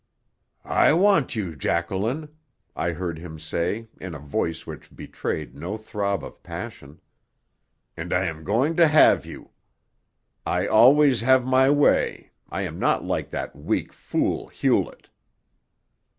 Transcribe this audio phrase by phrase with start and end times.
[0.65, 2.29] "I want you, Jacqueline,"
[2.75, 6.99] I heard him say, in a voice which betrayed no throb of passion.
[7.95, 9.51] "And I am going to have you.
[10.43, 15.07] I always have my way, I am not like that weak fool, Hewlett."